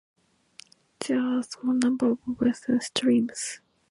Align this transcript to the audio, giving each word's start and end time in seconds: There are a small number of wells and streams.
There 0.97 1.19
are 1.19 1.37
a 1.37 1.43
small 1.43 1.75
number 1.75 2.09
of 2.09 2.17
wells 2.25 2.63
and 2.67 2.81
streams. 2.81 3.59